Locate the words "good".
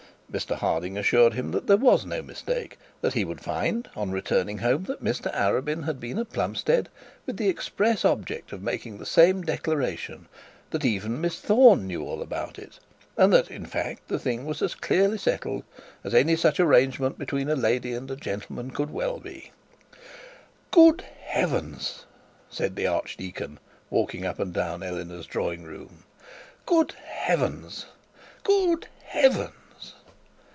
20.71-21.01, 26.65-26.93, 28.45-28.87